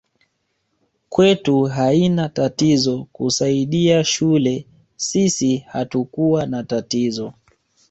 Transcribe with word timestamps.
Kwetu 1.09 1.63
haina 1.63 2.29
tatizo 2.29 3.07
kusaidia 3.11 4.03
shule 4.03 4.67
sisi 4.95 5.57
hatukua 5.57 6.45
na 6.45 6.63
tatizo 6.63 7.33